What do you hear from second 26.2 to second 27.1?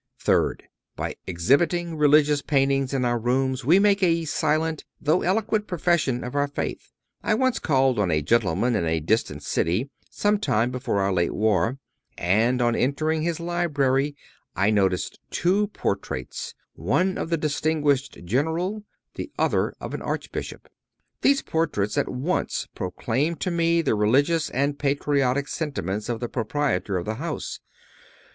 proprietor of